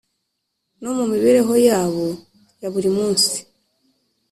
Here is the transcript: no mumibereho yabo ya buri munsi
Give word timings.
no 0.81 0.89
mumibereho 0.97 1.53
yabo 1.67 2.05
ya 2.61 2.67
buri 2.73 2.89
munsi 2.97 3.35